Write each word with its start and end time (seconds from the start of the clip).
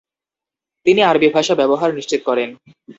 তিনি 0.85 1.01
আরবী 1.03 1.27
ভাষার 1.35 1.59
ব্যবহার 1.61 1.89
নিশ্চিত 1.93 2.21
করেন। 2.25 2.49